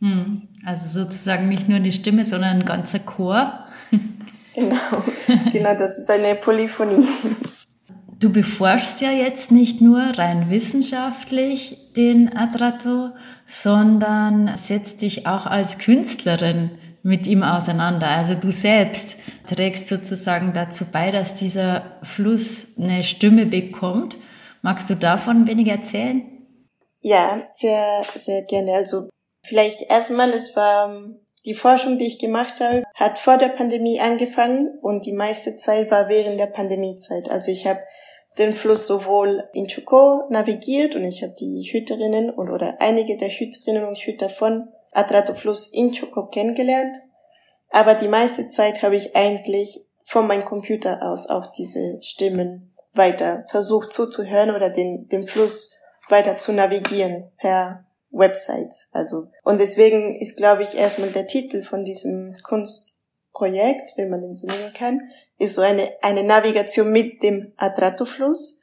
Hm. 0.00 0.48
Also 0.64 1.02
sozusagen 1.02 1.48
nicht 1.48 1.68
nur 1.68 1.76
eine 1.76 1.92
Stimme, 1.92 2.24
sondern 2.24 2.58
ein 2.58 2.64
ganzer 2.64 2.98
Chor. 2.98 3.65
Genau, 4.56 5.04
genau, 5.52 5.74
das 5.74 5.98
ist 5.98 6.10
eine 6.10 6.34
Polyphonie. 6.34 7.06
Du 8.18 8.32
beforschst 8.32 9.02
ja 9.02 9.10
jetzt 9.10 9.52
nicht 9.52 9.82
nur 9.82 10.00
rein 10.00 10.48
wissenschaftlich 10.48 11.92
den 11.96 12.34
Adrato, 12.34 13.10
sondern 13.44 14.56
setzt 14.56 15.02
dich 15.02 15.26
auch 15.26 15.44
als 15.44 15.78
Künstlerin 15.78 16.78
mit 17.02 17.26
ihm 17.26 17.42
auseinander. 17.42 18.08
Also 18.08 18.34
du 18.34 18.52
selbst 18.52 19.16
trägst 19.46 19.86
sozusagen 19.86 20.52
dazu 20.54 20.86
bei, 20.90 21.10
dass 21.10 21.34
dieser 21.34 21.98
Fluss 22.02 22.68
eine 22.78 23.02
Stimme 23.02 23.46
bekommt. 23.46 24.16
Magst 24.62 24.90
du 24.90 24.96
davon 24.96 25.46
wenig 25.46 25.68
erzählen? 25.68 26.22
Ja, 27.02 27.46
sehr, 27.54 28.02
sehr 28.16 28.42
gerne. 28.42 28.72
Also 28.74 29.08
vielleicht 29.46 29.88
erstmal, 29.88 30.30
es 30.30 30.56
war 30.56 30.90
ähm, 30.90 31.20
die 31.44 31.54
Forschung, 31.54 31.98
die 31.98 32.06
ich 32.06 32.18
gemacht 32.18 32.60
habe, 32.60 32.82
hat 32.96 33.18
vor 33.18 33.36
der 33.36 33.48
Pandemie 33.48 34.00
angefangen 34.00 34.78
und 34.80 35.04
die 35.04 35.12
meiste 35.12 35.56
Zeit 35.56 35.90
war 35.90 36.08
während 36.08 36.40
der 36.40 36.46
Pandemiezeit. 36.46 37.30
Also 37.30 37.50
ich 37.50 37.66
habe 37.66 37.80
den 38.38 38.52
Fluss 38.52 38.86
sowohl 38.86 39.48
in 39.52 39.68
Chuko 39.68 40.24
navigiert 40.30 40.96
und 40.96 41.04
ich 41.04 41.22
habe 41.22 41.34
die 41.38 41.68
Hüterinnen 41.70 42.30
und 42.30 42.50
oder 42.50 42.80
einige 42.80 43.16
der 43.16 43.28
Hüterinnen 43.28 43.84
und 43.84 43.98
Hüter 43.98 44.30
von 44.30 44.68
Atrato-Fluss 44.92 45.68
in 45.72 45.92
Chuko 45.92 46.26
kennengelernt. 46.26 46.96
Aber 47.70 47.94
die 47.94 48.08
meiste 48.08 48.48
Zeit 48.48 48.82
habe 48.82 48.96
ich 48.96 49.14
eigentlich 49.14 49.86
von 50.04 50.26
meinem 50.26 50.44
Computer 50.44 51.02
aus 51.02 51.28
auch 51.28 51.52
diese 51.52 51.98
Stimmen 52.02 52.74
weiter 52.94 53.44
versucht 53.50 53.92
zuzuhören 53.92 54.54
oder 54.54 54.70
den, 54.70 55.06
den 55.08 55.26
Fluss 55.26 55.74
weiter 56.08 56.38
zu 56.38 56.52
navigieren 56.52 57.30
per 57.38 57.85
Websites. 58.16 58.88
Also, 58.92 59.28
und 59.44 59.60
deswegen 59.60 60.20
ist, 60.20 60.36
glaube 60.36 60.62
ich, 60.62 60.76
erstmal 60.76 61.10
der 61.10 61.26
Titel 61.26 61.62
von 61.62 61.84
diesem 61.84 62.36
Kunstprojekt, 62.42 63.92
wenn 63.96 64.10
man 64.10 64.22
den 64.22 64.34
so 64.34 64.46
nennen 64.46 64.72
kann, 64.72 65.00
ist 65.38 65.54
so 65.54 65.62
eine, 65.62 65.90
eine 66.02 66.22
Navigation 66.22 66.90
mit 66.92 67.22
dem 67.22 67.52
Atrato-Fluss 67.56 68.60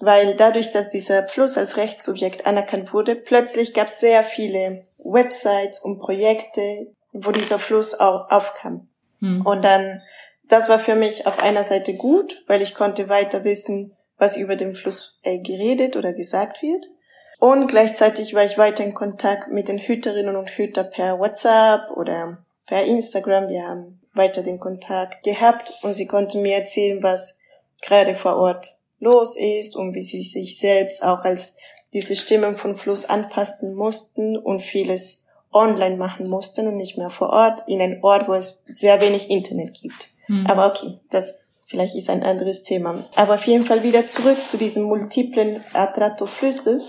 weil 0.00 0.34
dadurch, 0.34 0.70
dass 0.70 0.88
dieser 0.88 1.28
Fluss 1.28 1.58
als 1.58 1.76
Rechtssubjekt 1.76 2.46
anerkannt 2.46 2.92
wurde, 2.92 3.14
plötzlich 3.14 3.74
gab 3.74 3.88
es 3.88 4.00
sehr 4.00 4.24
viele 4.24 4.86
Websites 4.98 5.78
und 5.78 6.00
Projekte, 6.00 6.88
wo 7.12 7.30
dieser 7.32 7.58
Fluss 7.58 7.98
auch 8.00 8.30
aufkam. 8.30 8.88
Hm. 9.20 9.44
Und 9.44 9.62
dann, 9.62 10.00
das 10.48 10.68
war 10.68 10.78
für 10.78 10.94
mich 10.94 11.26
auf 11.26 11.38
einer 11.38 11.64
Seite 11.64 11.94
gut, 11.94 12.42
weil 12.46 12.62
ich 12.62 12.74
konnte 12.74 13.08
weiter 13.08 13.44
wissen, 13.44 13.94
was 14.16 14.36
über 14.36 14.56
den 14.56 14.74
Fluss 14.74 15.18
äh, 15.22 15.38
geredet 15.38 15.96
oder 15.96 16.12
gesagt 16.14 16.62
wird. 16.62 16.86
Und 17.40 17.68
gleichzeitig 17.68 18.34
war 18.34 18.44
ich 18.44 18.58
weiter 18.58 18.84
in 18.84 18.92
Kontakt 18.92 19.50
mit 19.50 19.68
den 19.68 19.78
Hüterinnen 19.78 20.36
und 20.36 20.50
Hüter 20.50 20.84
per 20.84 21.18
WhatsApp 21.18 21.90
oder 21.96 22.44
per 22.66 22.84
Instagram. 22.84 23.48
Wir 23.48 23.66
haben 23.66 23.98
weiter 24.12 24.42
den 24.42 24.60
Kontakt 24.60 25.24
gehabt 25.24 25.72
und 25.82 25.94
sie 25.94 26.06
konnten 26.06 26.42
mir 26.42 26.56
erzählen, 26.56 27.02
was 27.02 27.38
gerade 27.80 28.14
vor 28.14 28.36
Ort 28.36 28.76
los 28.98 29.36
ist 29.38 29.74
und 29.74 29.94
wie 29.94 30.02
sie 30.02 30.20
sich 30.20 30.58
selbst 30.58 31.02
auch 31.02 31.24
als 31.24 31.56
diese 31.94 32.14
Stimmen 32.14 32.58
von 32.58 32.74
Fluss 32.74 33.06
anpassen 33.06 33.74
mussten 33.74 34.36
und 34.36 34.60
vieles 34.60 35.28
online 35.50 35.96
machen 35.96 36.28
mussten 36.28 36.68
und 36.68 36.76
nicht 36.76 36.98
mehr 36.98 37.10
vor 37.10 37.30
Ort, 37.30 37.62
in 37.66 37.80
einem 37.80 38.04
Ort, 38.04 38.28
wo 38.28 38.34
es 38.34 38.64
sehr 38.68 39.00
wenig 39.00 39.30
Internet 39.30 39.80
gibt. 39.80 40.10
Mhm. 40.28 40.46
Aber 40.46 40.66
okay, 40.66 41.00
das 41.08 41.40
vielleicht 41.64 41.94
ist 41.94 42.10
ein 42.10 42.22
anderes 42.22 42.64
Thema. 42.64 43.08
Aber 43.16 43.34
auf 43.34 43.46
jeden 43.46 43.64
Fall 43.64 43.82
wieder 43.82 44.06
zurück 44.06 44.46
zu 44.46 44.58
diesen 44.58 44.82
multiplen 44.82 45.64
Atrato-Flüsse. 45.72 46.82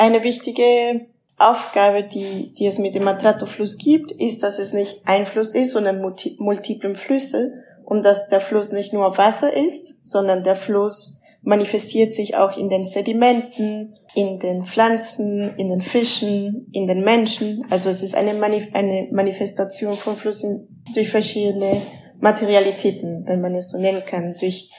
Eine 0.00 0.24
wichtige 0.24 1.08
Aufgabe, 1.36 2.04
die, 2.04 2.54
die 2.54 2.66
es 2.66 2.78
mit 2.78 2.94
dem 2.94 3.06
Atrato-Fluss 3.06 3.76
gibt, 3.76 4.12
ist, 4.12 4.42
dass 4.42 4.58
es 4.58 4.72
nicht 4.72 5.02
ein 5.04 5.26
Fluss 5.26 5.54
ist, 5.54 5.72
sondern 5.72 6.00
multi 6.00 6.38
multiplen 6.38 6.96
Flüsse 6.96 7.52
und 7.84 8.02
dass 8.02 8.28
der 8.28 8.40
Fluss 8.40 8.72
nicht 8.72 8.94
nur 8.94 9.18
Wasser 9.18 9.52
ist, 9.52 10.02
sondern 10.02 10.42
der 10.42 10.56
Fluss 10.56 11.20
manifestiert 11.42 12.14
sich 12.14 12.34
auch 12.38 12.56
in 12.56 12.70
den 12.70 12.86
Sedimenten, 12.86 13.94
in 14.14 14.38
den 14.38 14.64
Pflanzen, 14.64 15.54
in 15.58 15.68
den 15.68 15.82
Fischen, 15.82 16.70
in 16.72 16.86
den 16.86 17.04
Menschen. 17.04 17.66
Also 17.68 17.90
es 17.90 18.02
ist 18.02 18.14
eine, 18.14 18.32
Manif 18.32 18.68
eine 18.72 19.08
Manifestation 19.10 19.98
von 19.98 20.16
Flüssen 20.16 20.82
durch 20.94 21.10
verschiedene 21.10 21.82
Materialitäten, 22.20 23.26
wenn 23.26 23.42
man 23.42 23.54
es 23.54 23.68
so 23.68 23.78
nennen 23.78 24.04
kann, 24.06 24.34
durch 24.40 24.70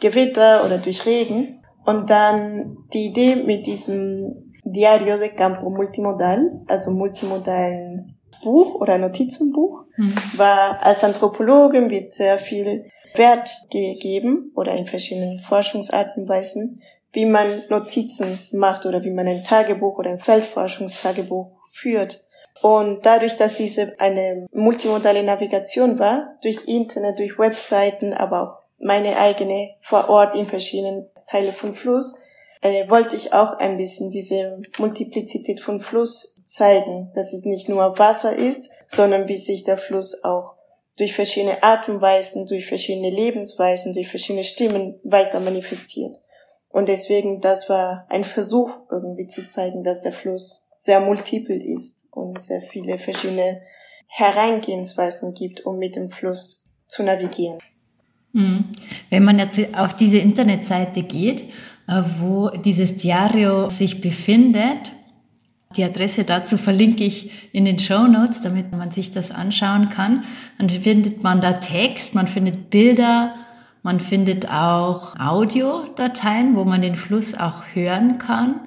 Gewitter 0.00 0.66
oder 0.66 0.78
durch 0.78 1.06
Regen. 1.06 1.60
Und 1.86 2.10
dann 2.10 2.78
die 2.92 3.06
Idee 3.06 3.36
mit 3.36 3.66
diesem 3.66 4.43
Diario 4.74 5.18
de 5.18 5.30
Campo 5.30 5.70
Multimodal, 5.70 6.60
also 6.66 6.90
multimodalen 6.90 8.18
Buch 8.42 8.74
oder 8.74 8.98
Notizenbuch, 8.98 9.84
mhm. 9.96 10.14
war 10.36 10.84
als 10.84 11.02
Anthropologin 11.02 11.88
wird 11.88 12.12
sehr 12.12 12.38
viel 12.38 12.84
Wert 13.14 13.48
gegeben 13.70 14.52
oder 14.54 14.72
in 14.72 14.86
verschiedenen 14.86 15.38
Forschungsarten 15.38 16.28
Weisen, 16.28 16.82
wie 17.12 17.26
man 17.26 17.62
Notizen 17.68 18.40
macht 18.50 18.86
oder 18.86 19.04
wie 19.04 19.10
man 19.12 19.28
ein 19.28 19.44
Tagebuch 19.44 19.98
oder 19.98 20.10
ein 20.10 20.18
Feldforschungstagebuch 20.18 21.52
führt. 21.70 22.20
Und 22.60 23.06
dadurch, 23.06 23.36
dass 23.36 23.56
diese 23.56 23.94
eine 24.00 24.46
multimodale 24.52 25.22
Navigation 25.22 25.98
war, 25.98 26.36
durch 26.42 26.66
Internet, 26.66 27.18
durch 27.18 27.38
Webseiten, 27.38 28.14
aber 28.14 28.42
auch 28.42 28.58
meine 28.78 29.18
eigene 29.18 29.74
vor 29.80 30.08
Ort 30.08 30.34
in 30.34 30.46
verschiedenen 30.46 31.06
Teile 31.26 31.52
von 31.52 31.74
Fluss, 31.74 32.16
äh, 32.64 32.88
wollte 32.88 33.14
ich 33.14 33.34
auch 33.34 33.58
ein 33.58 33.76
bisschen 33.76 34.10
diese 34.10 34.62
Multiplizität 34.78 35.60
von 35.60 35.82
Fluss 35.82 36.40
zeigen, 36.46 37.12
dass 37.14 37.34
es 37.34 37.44
nicht 37.44 37.68
nur 37.68 37.98
Wasser 37.98 38.34
ist, 38.34 38.68
sondern 38.88 39.28
wie 39.28 39.36
sich 39.36 39.64
der 39.64 39.76
Fluss 39.76 40.24
auch 40.24 40.54
durch 40.96 41.14
verschiedene 41.14 41.62
Art 41.62 41.88
und 41.90 42.00
Weisen, 42.00 42.46
durch 42.46 42.66
verschiedene 42.66 43.10
Lebensweisen, 43.10 43.92
durch 43.92 44.08
verschiedene 44.08 44.44
Stimmen 44.44 44.98
weiter 45.04 45.40
manifestiert. 45.40 46.16
Und 46.70 46.88
deswegen, 46.88 47.42
das 47.42 47.68
war 47.68 48.06
ein 48.08 48.24
Versuch, 48.24 48.70
irgendwie 48.90 49.26
zu 49.26 49.46
zeigen, 49.46 49.84
dass 49.84 50.00
der 50.00 50.12
Fluss 50.12 50.68
sehr 50.78 51.00
multiple 51.00 51.62
ist 51.62 52.04
und 52.10 52.40
sehr 52.40 52.62
viele 52.62 52.96
verschiedene 52.98 53.60
Hereingehensweisen 54.08 55.34
gibt, 55.34 55.66
um 55.66 55.78
mit 55.78 55.96
dem 55.96 56.10
Fluss 56.10 56.70
zu 56.86 57.02
navigieren. 57.02 57.58
Mhm. 58.32 58.72
Wenn 59.10 59.24
man 59.24 59.38
jetzt 59.38 59.60
auf 59.76 59.94
diese 59.94 60.18
Internetseite 60.18 61.02
geht, 61.02 61.44
wo 61.86 62.50
dieses 62.50 62.96
Diario 62.96 63.70
sich 63.70 64.00
befindet, 64.00 64.92
die 65.76 65.84
Adresse 65.84 66.24
dazu 66.24 66.56
verlinke 66.56 67.04
ich 67.04 67.30
in 67.52 67.64
den 67.64 67.78
Show 67.78 68.06
Notes, 68.06 68.40
damit 68.40 68.72
man 68.72 68.90
sich 68.90 69.10
das 69.10 69.30
anschauen 69.30 69.88
kann. 69.88 70.24
Dann 70.58 70.70
findet 70.70 71.22
man 71.22 71.40
da 71.40 71.54
Text, 71.54 72.14
man 72.14 72.28
findet 72.28 72.70
Bilder, 72.70 73.34
man 73.82 74.00
findet 74.00 74.48
auch 74.48 75.18
Audiodateien, 75.18 76.54
wo 76.54 76.64
man 76.64 76.80
den 76.80 76.96
Fluss 76.96 77.34
auch 77.34 77.64
hören 77.74 78.18
kann. 78.18 78.60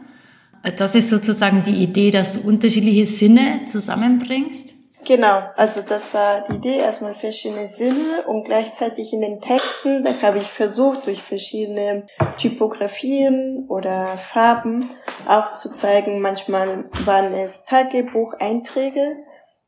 Das 0.75 0.95
ist 0.95 1.09
sozusagen 1.09 1.63
die 1.63 1.81
Idee, 1.81 2.12
dass 2.12 2.33
du 2.33 2.41
unterschiedliche 2.41 3.05
Sinne 3.05 3.65
zusammenbringst. 3.65 4.74
Genau, 5.07 5.41
also 5.55 5.83
das 5.87 6.13
war 6.13 6.43
die 6.43 6.55
Idee, 6.55 6.79
erstmal 6.79 7.15
verschiedene 7.15 7.69
Sinne 7.69 8.25
und 8.27 8.43
gleichzeitig 8.43 9.13
in 9.13 9.21
den 9.21 9.39
Texten, 9.39 10.03
da 10.03 10.21
habe 10.21 10.39
ich 10.39 10.47
versucht, 10.47 11.05
durch 11.05 11.21
verschiedene 11.21 12.07
Typografien 12.35 13.67
oder 13.69 14.05
Farben 14.17 14.89
auch 15.25 15.53
zu 15.53 15.71
zeigen, 15.71 16.19
manchmal 16.19 16.89
waren 17.05 17.33
es 17.33 17.63
Tagebucheinträge, 17.63 19.15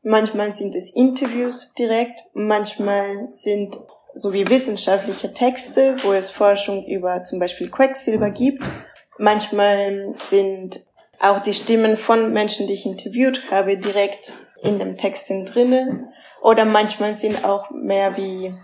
manchmal 0.02 0.54
sind 0.54 0.74
es 0.74 0.94
Interviews 0.94 1.72
direkt, 1.72 2.20
manchmal 2.34 3.28
sind 3.30 3.78
so 4.12 4.34
wie 4.34 4.46
wissenschaftliche 4.46 5.32
Texte, 5.32 5.96
wo 6.02 6.12
es 6.12 6.28
Forschung 6.28 6.84
über 6.84 7.22
zum 7.22 7.38
Beispiel 7.38 7.70
Quecksilber 7.70 8.28
gibt. 8.28 8.70
Manchmal 9.16 10.12
sind 10.16 10.80
auch 11.18 11.40
die 11.40 11.54
Stimmen 11.54 11.96
von 11.96 12.30
Menschen, 12.30 12.66
die 12.66 12.74
ich 12.74 12.84
interviewt 12.84 13.50
habe, 13.50 13.78
direkt 13.78 14.34
in 14.62 14.78
dem 14.78 14.96
Texten 14.96 15.46
drinne. 15.46 16.12
Oder 16.42 16.64
manchmal 16.64 17.14
sind 17.14 17.44
auch 17.44 17.70
mehr 17.70 18.16
wie, 18.16 18.54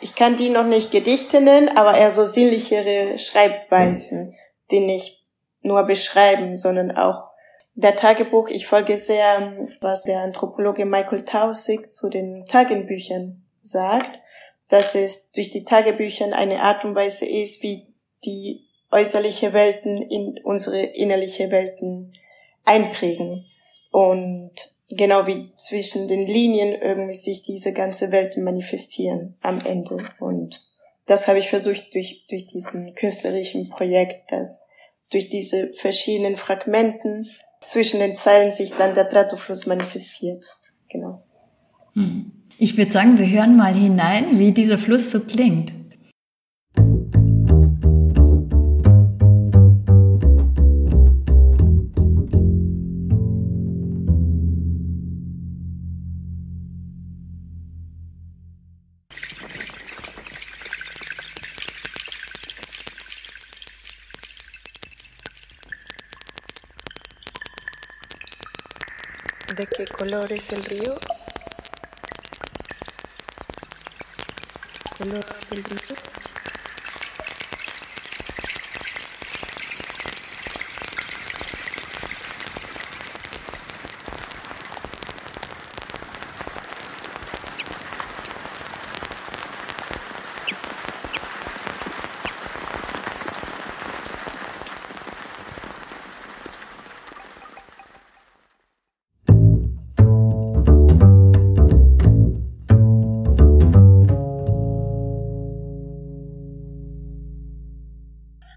ich 0.00 0.14
kann 0.14 0.36
die 0.36 0.48
noch 0.48 0.66
nicht 0.66 0.90
Gedichte 0.90 1.40
nennen, 1.40 1.68
aber 1.76 1.96
eher 1.96 2.10
so 2.10 2.24
sinnlichere 2.24 3.18
Schreibweisen, 3.18 4.34
die 4.70 4.80
nicht 4.80 5.24
nur 5.62 5.84
beschreiben, 5.84 6.56
sondern 6.56 6.96
auch 6.96 7.30
der 7.74 7.96
Tagebuch. 7.96 8.48
Ich 8.48 8.66
folge 8.66 8.98
sehr, 8.98 9.68
was 9.80 10.04
der 10.04 10.20
Anthropologe 10.20 10.84
Michael 10.84 11.24
Tausig 11.24 11.90
zu 11.90 12.08
den 12.08 12.44
Tagebüchern 12.46 13.42
sagt, 13.60 14.20
dass 14.68 14.94
es 14.94 15.30
durch 15.32 15.50
die 15.50 15.64
Tagebücher 15.64 16.26
eine 16.36 16.62
Art 16.62 16.84
und 16.84 16.94
Weise 16.94 17.26
ist, 17.26 17.62
wie 17.62 17.86
die 18.24 18.64
äußerliche 18.90 19.52
Welten 19.52 20.02
in 20.02 20.38
unsere 20.42 20.80
innerliche 20.80 21.50
Welten 21.50 22.14
einprägen. 22.64 23.46
Und 23.90 24.73
genau 24.96 25.26
wie 25.26 25.52
zwischen 25.56 26.08
den 26.08 26.26
Linien 26.26 26.74
irgendwie 26.80 27.14
sich 27.14 27.42
diese 27.42 27.72
ganze 27.72 28.12
Welt 28.12 28.36
manifestieren 28.36 29.36
am 29.42 29.60
Ende. 29.64 29.98
Und 30.18 30.62
das 31.06 31.28
habe 31.28 31.38
ich 31.38 31.48
versucht 31.48 31.94
durch, 31.94 32.24
durch 32.28 32.46
diesen 32.46 32.94
künstlerischen 32.94 33.68
Projekt, 33.68 34.30
dass 34.32 34.62
durch 35.10 35.28
diese 35.28 35.72
verschiedenen 35.74 36.36
Fragmenten 36.36 37.28
zwischen 37.62 38.00
den 38.00 38.16
Zeilen 38.16 38.52
sich 38.52 38.72
dann 38.72 38.94
der 38.94 39.08
Tratofluss 39.08 39.66
manifestiert. 39.66 40.44
Genau. 40.88 41.22
Hm. 41.94 42.32
Ich 42.58 42.76
würde 42.76 42.92
sagen, 42.92 43.18
wir 43.18 43.28
hören 43.28 43.56
mal 43.56 43.74
hinein, 43.74 44.38
wie 44.38 44.52
dieser 44.52 44.78
Fluss 44.78 45.10
so 45.10 45.20
klingt. 45.20 45.72
¿De 69.56 69.68
qué 69.68 69.84
color 69.84 70.32
es 70.32 70.50
el 70.50 70.64
río? 70.64 70.98
¿Color 74.98 75.24
es 75.38 75.52
el 75.52 75.62
río? 75.62 76.23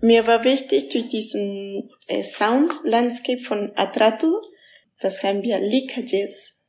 Mir 0.08 0.26
war 0.26 0.46
wichtig 0.46 0.88
durch 0.88 1.10
diesen 1.10 1.90
äh, 2.08 2.24
Sound 2.24 2.72
Landscape 2.86 3.42
von 3.42 3.74
Atrato, 3.76 4.42
das 5.02 5.22
haben 5.22 5.42
wir 5.42 5.60
Lika 5.60 6.00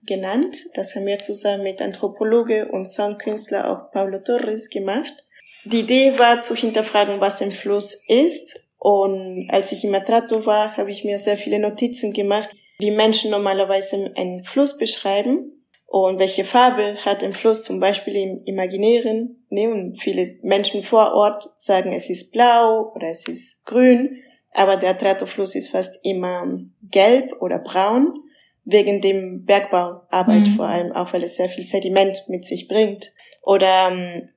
genannt, 0.02 0.56
das 0.74 0.96
haben 0.96 1.06
wir 1.06 1.20
zusammen 1.20 1.62
mit 1.62 1.80
Anthropologe 1.80 2.66
und 2.66 2.90
Soundkünstler 2.90 3.70
auch 3.70 3.92
Paulo 3.92 4.18
Torres 4.18 4.70
gemacht. 4.70 5.24
Die 5.64 5.80
Idee 5.80 6.18
war 6.18 6.40
zu 6.40 6.56
hinterfragen, 6.56 7.20
was 7.20 7.40
ein 7.40 7.52
Fluss 7.52 8.04
ist. 8.08 8.72
Und 8.76 9.48
als 9.50 9.70
ich 9.70 9.84
im 9.84 9.94
Atrato 9.94 10.44
war, 10.44 10.76
habe 10.76 10.90
ich 10.90 11.04
mir 11.04 11.20
sehr 11.20 11.36
viele 11.36 11.60
Notizen 11.60 12.12
gemacht, 12.12 12.50
wie 12.80 12.90
Menschen 12.90 13.30
normalerweise 13.30 14.12
einen 14.16 14.42
Fluss 14.42 14.78
beschreiben 14.78 15.57
und 15.90 16.18
welche 16.18 16.44
Farbe 16.44 16.96
hat 17.02 17.24
ein 17.24 17.32
Fluss 17.32 17.62
zum 17.62 17.80
Beispiel 17.80 18.14
im 18.14 18.44
Imaginären? 18.44 19.42
Ne? 19.48 19.68
Und 19.68 19.98
viele 19.98 20.26
Menschen 20.42 20.82
vor 20.82 21.14
Ort 21.14 21.50
sagen, 21.56 21.94
es 21.94 22.10
ist 22.10 22.30
blau 22.30 22.92
oder 22.94 23.08
es 23.08 23.26
ist 23.26 23.64
grün, 23.64 24.22
aber 24.52 24.76
der 24.76 24.98
Tratofluss 24.98 25.54
ist 25.54 25.70
fast 25.70 25.98
immer 26.04 26.44
gelb 26.82 27.40
oder 27.40 27.58
braun, 27.58 28.20
wegen 28.64 29.00
dem 29.00 29.46
Bergbauarbeit 29.46 30.48
mhm. 30.48 30.56
vor 30.56 30.66
allem, 30.66 30.92
auch 30.92 31.14
weil 31.14 31.24
es 31.24 31.36
sehr 31.36 31.48
viel 31.48 31.64
Sediment 31.64 32.22
mit 32.28 32.44
sich 32.44 32.68
bringt. 32.68 33.10
Oder 33.42 33.88
ähm, 33.90 34.28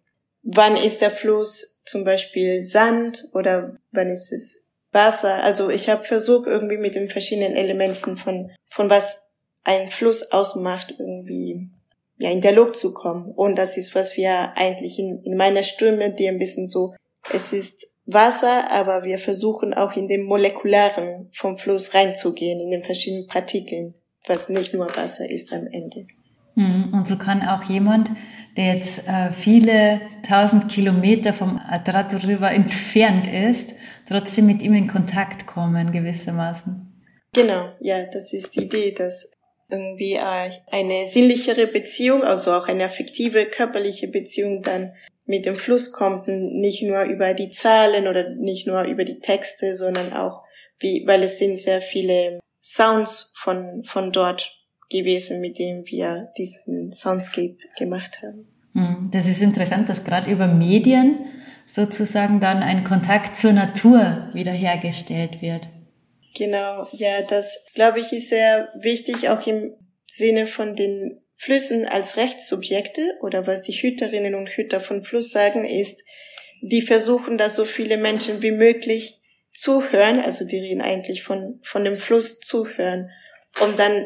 wann 0.43 0.77
ist 0.77 1.01
der 1.01 1.11
Fluss 1.11 1.83
zum 1.85 2.05
Beispiel 2.05 2.63
Sand 2.63 3.25
oder 3.33 3.75
wann 3.91 4.09
ist 4.09 4.31
es 4.31 4.67
Wasser? 4.93 5.43
Also 5.43 5.69
ich 5.69 5.89
habe 5.89 6.05
versucht, 6.05 6.47
irgendwie 6.47 6.77
mit 6.77 6.95
den 6.95 7.09
verschiedenen 7.09 7.57
Elementen 7.57 8.15
von, 8.15 8.51
von 8.69 8.89
was 8.89 9.31
ein 9.63 9.89
Fluss 9.89 10.31
ausmacht, 10.31 10.95
irgendwie 11.21 11.69
ja, 12.17 12.29
in 12.29 12.41
Dialog 12.41 12.75
zu 12.75 12.93
kommen. 12.93 13.31
Und 13.31 13.57
das 13.57 13.77
ist, 13.77 13.95
was 13.95 14.17
wir 14.17 14.53
eigentlich 14.55 14.99
in, 14.99 15.21
in 15.23 15.37
meiner 15.37 15.63
Stimme, 15.63 16.11
die 16.11 16.27
ein 16.27 16.39
bisschen 16.39 16.67
so, 16.67 16.93
es 17.33 17.53
ist 17.53 17.87
Wasser, 18.05 18.71
aber 18.71 19.03
wir 19.03 19.19
versuchen 19.19 19.73
auch 19.73 19.95
in 19.95 20.07
dem 20.07 20.23
Molekularen 20.23 21.29
vom 21.33 21.57
Fluss 21.57 21.93
reinzugehen, 21.93 22.59
in 22.59 22.71
den 22.71 22.83
verschiedenen 22.83 23.27
Partikeln, 23.27 23.93
was 24.27 24.49
nicht 24.49 24.73
nur 24.73 24.87
Wasser 24.95 25.29
ist 25.29 25.53
am 25.53 25.67
Ende. 25.67 26.07
Mhm. 26.55 26.93
Und 26.93 27.07
so 27.07 27.17
kann 27.17 27.41
auch 27.41 27.63
jemand, 27.63 28.11
der 28.57 28.75
jetzt 28.75 29.07
äh, 29.07 29.31
viele 29.31 30.01
tausend 30.27 30.69
Kilometer 30.69 31.33
vom 31.33 31.57
Atrato 31.57 32.17
River 32.17 32.51
entfernt 32.51 33.27
ist, 33.27 33.73
trotzdem 34.07 34.47
mit 34.47 34.61
ihm 34.61 34.73
in 34.73 34.87
Kontakt 34.87 35.47
kommen, 35.47 35.91
gewissermaßen. 35.91 36.87
Genau, 37.33 37.69
ja, 37.79 38.05
das 38.11 38.33
ist 38.33 38.55
die 38.55 38.63
Idee, 38.63 38.91
dass 38.91 39.31
irgendwie 39.71 40.13
äh, 40.13 40.51
eine 40.71 41.05
sinnlichere 41.05 41.67
Beziehung, 41.67 42.23
also 42.23 42.53
auch 42.53 42.67
eine 42.67 42.85
affektive, 42.85 43.45
körperliche 43.45 44.07
Beziehung 44.07 44.61
dann 44.61 44.93
mit 45.25 45.45
dem 45.45 45.55
Fluss 45.55 45.93
kommt, 45.93 46.27
nicht 46.27 46.83
nur 46.83 47.03
über 47.03 47.33
die 47.33 47.51
Zahlen 47.51 48.07
oder 48.07 48.29
nicht 48.35 48.67
nur 48.67 48.83
über 48.83 49.05
die 49.05 49.19
Texte, 49.19 49.75
sondern 49.75 50.13
auch 50.13 50.43
wie, 50.79 51.03
weil 51.07 51.23
es 51.23 51.39
sind 51.39 51.57
sehr 51.57 51.81
viele 51.81 52.39
Sounds 52.61 53.33
von, 53.37 53.83
von 53.85 54.11
dort 54.11 54.55
gewesen, 54.89 55.39
mit 55.39 55.57
denen 55.57 55.85
wir 55.85 56.31
diesen 56.37 56.91
Soundscape 56.91 57.57
gemacht 57.77 58.19
haben. 58.21 58.47
Hm, 58.73 59.09
das 59.11 59.27
ist 59.27 59.41
interessant, 59.41 59.89
dass 59.89 60.03
gerade 60.03 60.29
über 60.29 60.47
Medien 60.47 61.19
sozusagen 61.65 62.39
dann 62.39 62.57
ein 62.57 62.83
Kontakt 62.83 63.35
zur 63.35 63.53
Natur 63.53 64.29
wiederhergestellt 64.33 65.41
wird. 65.41 65.67
Genau, 66.35 66.87
ja, 66.91 67.21
das 67.23 67.65
glaube 67.73 67.99
ich 67.99 68.11
ist 68.13 68.29
sehr 68.29 68.69
wichtig, 68.79 69.29
auch 69.29 69.45
im 69.45 69.75
Sinne 70.07 70.47
von 70.47 70.75
den 70.75 71.21
Flüssen 71.35 71.87
als 71.87 72.17
Rechtssubjekte 72.17 73.15
oder 73.21 73.47
was 73.47 73.63
die 73.63 73.73
Hüterinnen 73.73 74.35
und 74.35 74.49
Hüter 74.49 74.79
von 74.79 75.03
Fluss 75.03 75.31
sagen, 75.31 75.65
ist, 75.65 75.99
die 76.61 76.81
versuchen, 76.81 77.37
dass 77.37 77.55
so 77.55 77.65
viele 77.65 77.97
Menschen 77.97 78.41
wie 78.41 78.51
möglich 78.51 79.21
zuhören, 79.51 80.19
also 80.19 80.45
die 80.45 80.59
reden 80.59 80.81
eigentlich 80.81 81.23
von, 81.23 81.59
von 81.63 81.83
dem 81.83 81.97
Fluss 81.97 82.39
zuhören, 82.39 83.09
um 83.61 83.75
dann, 83.75 84.05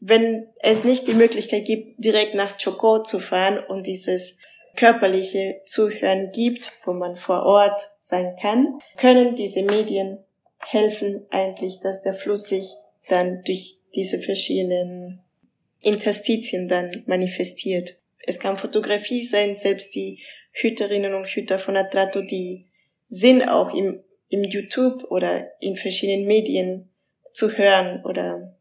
wenn 0.00 0.48
es 0.60 0.84
nicht 0.84 1.06
die 1.06 1.14
Möglichkeit 1.14 1.66
gibt, 1.66 2.02
direkt 2.02 2.34
nach 2.34 2.56
Choco 2.56 3.02
zu 3.02 3.20
fahren 3.20 3.58
und 3.58 3.86
dieses 3.86 4.38
körperliche 4.74 5.60
Zuhören 5.66 6.32
gibt, 6.32 6.72
wo 6.84 6.92
man 6.92 7.16
vor 7.16 7.44
Ort 7.44 7.80
sein 8.00 8.36
kann, 8.40 8.78
können 8.96 9.36
diese 9.36 9.62
Medien 9.62 10.24
helfen 10.66 11.26
eigentlich, 11.30 11.80
dass 11.80 12.02
der 12.02 12.14
Fluss 12.14 12.48
sich 12.48 12.74
dann 13.08 13.42
durch 13.44 13.78
diese 13.94 14.20
verschiedenen 14.20 15.20
Interstitien 15.80 16.68
dann 16.68 17.02
manifestiert. 17.06 17.98
Es 18.26 18.40
kann 18.40 18.56
Fotografie 18.56 19.22
sein, 19.22 19.54
selbst 19.56 19.94
die 19.94 20.20
Hüterinnen 20.52 21.14
und 21.14 21.28
Hüter 21.28 21.58
von 21.58 21.76
Atrato, 21.76 22.22
die 22.22 22.66
sind 23.08 23.42
auch 23.48 23.74
im, 23.74 24.02
im 24.28 24.44
YouTube 24.44 25.04
oder 25.10 25.50
in 25.60 25.76
verschiedenen 25.76 26.26
Medien 26.26 26.88
zu 27.32 27.56
hören 27.56 28.02
oder 28.04 28.56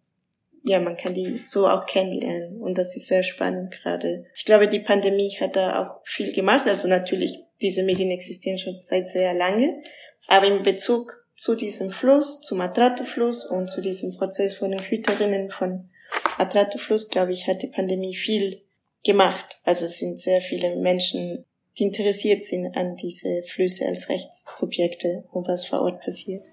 ja, 0.65 0.79
man 0.79 0.95
kann 0.95 1.13
die 1.13 1.41
so 1.45 1.67
auch 1.67 1.85
kennenlernen 1.85 2.61
und 2.61 2.77
das 2.77 2.95
ist 2.95 3.07
sehr 3.07 3.23
spannend 3.23 3.71
gerade. 3.71 4.25
Ich 4.33 4.45
glaube, 4.45 4.67
die 4.67 4.79
Pandemie 4.79 5.35
hat 5.39 5.57
da 5.57 5.83
auch 5.83 6.01
viel 6.05 6.31
gemacht. 6.31 6.67
Also 6.69 6.87
natürlich, 6.87 7.37
diese 7.61 7.83
Medien 7.83 8.11
existieren 8.11 8.57
schon 8.57 8.79
seit 8.81 9.09
sehr 9.09 9.33
lange, 9.33 9.83
aber 10.27 10.47
in 10.47 10.63
Bezug 10.63 11.22
zu 11.43 11.55
diesem 11.55 11.91
Fluss, 11.91 12.41
zum 12.41 12.61
Atrato-Fluss 12.61 13.45
und 13.45 13.69
zu 13.69 13.81
diesem 13.81 14.15
Prozess 14.15 14.55
von 14.55 14.71
den 14.71 14.79
Hüterinnen 14.79 15.51
von 15.51 15.89
Atrato-Fluss, 16.37 17.09
glaube 17.09 17.33
ich, 17.33 17.47
hat 17.47 17.61
die 17.61 17.67
Pandemie 17.67 18.15
viel 18.15 18.61
gemacht. 19.03 19.59
Also 19.65 19.83
es 19.83 19.97
sind 19.97 20.21
sehr 20.21 20.39
viele 20.39 20.77
Menschen, 20.77 21.43
die 21.77 21.83
interessiert 21.83 22.45
sind 22.45 22.77
an 22.77 22.95
diese 22.95 23.43
Flüsse 23.53 23.85
als 23.87 24.07
Rechtssubjekte 24.07 25.25
und 25.33 25.45
was 25.45 25.65
vor 25.65 25.81
Ort 25.81 25.99
passiert. 25.99 26.45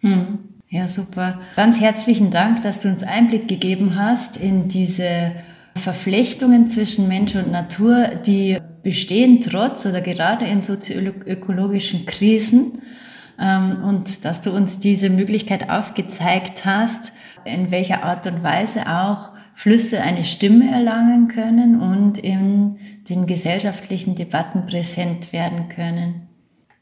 Hm. 0.00 0.40
Ja, 0.68 0.88
super. 0.88 1.40
Ganz 1.54 1.78
herzlichen 1.78 2.32
Dank, 2.32 2.62
dass 2.62 2.80
du 2.80 2.88
uns 2.88 3.04
Einblick 3.04 3.46
gegeben 3.46 3.94
hast 3.94 4.36
in 4.36 4.66
diese 4.66 5.30
Verflechtungen 5.76 6.66
zwischen 6.66 7.06
Mensch 7.06 7.36
und 7.36 7.52
Natur, 7.52 8.08
die 8.26 8.58
bestehen 8.82 9.40
trotz 9.40 9.86
oder 9.86 10.00
gerade 10.00 10.44
in 10.44 10.60
sozioökologischen 10.60 12.04
Krisen. 12.04 12.82
Ähm, 13.40 13.82
und 13.84 14.24
dass 14.24 14.42
du 14.42 14.50
uns 14.50 14.78
diese 14.78 15.10
Möglichkeit 15.10 15.70
aufgezeigt 15.70 16.64
hast, 16.64 17.12
in 17.44 17.70
welcher 17.70 18.02
Art 18.02 18.26
und 18.26 18.42
Weise 18.42 18.86
auch 18.86 19.30
Flüsse 19.54 20.00
eine 20.00 20.24
Stimme 20.24 20.70
erlangen 20.70 21.28
können 21.28 21.80
und 21.80 22.18
in 22.18 22.78
den 23.08 23.26
gesellschaftlichen 23.26 24.14
Debatten 24.14 24.66
präsent 24.66 25.32
werden 25.32 25.68
können. 25.68 26.28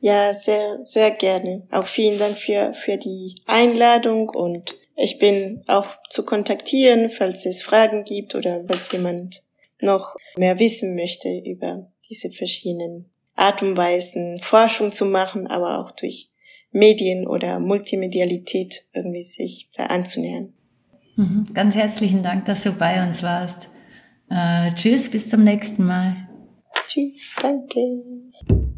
Ja, 0.01 0.35
sehr, 0.35 0.79
sehr 0.83 1.13
gerne. 1.13 1.67
Auch 1.71 1.87
vielen 1.87 2.19
Dank 2.19 2.37
für, 2.37 2.75
für 2.75 2.97
die 2.97 3.37
Einladung 3.47 4.31
und 4.31 4.77
ich 4.97 5.19
bin 5.19 5.63
auch 5.69 5.87
zu 6.11 6.25
kontaktieren, 6.25 7.11
falls 7.11 7.47
es 7.47 7.63
Fragen 7.63 8.05
gibt 8.05 8.35
oder 8.35 8.69
was 8.69 8.91
jemand 8.91 9.43
noch 9.81 10.17
mehr 10.37 10.59
wissen 10.59 10.95
möchte 10.95 11.29
über 11.45 11.87
diese 12.09 12.31
verschiedenen 12.31 13.11
Art 13.35 13.63
und 13.63 13.77
Weisen, 13.77 14.41
Forschung 14.41 14.93
zu 14.93 15.07
machen, 15.07 15.47
aber 15.47 15.79
auch 15.79 15.93
durch 15.93 16.32
Medien 16.73 17.27
oder 17.27 17.61
Multimedialität 17.61 18.87
irgendwie 18.93 19.25
sich 19.25 19.71
da 19.77 19.87
anzunähern. 19.87 20.53
Mhm. 21.17 21.49
Ganz 21.53 21.75
herzlichen 21.75 22.23
Dank, 22.23 22.47
dass 22.47 22.65
du 22.65 22.73
bei 22.73 23.07
uns 23.07 23.23
warst. 23.23 23.69
Äh, 24.31 24.75
tschüss, 24.75 25.11
bis 25.11 25.29
zum 25.29 25.45
nächsten 25.45 25.85
Mal. 25.85 26.29
Tschüss, 26.89 27.35
danke. 27.41 28.73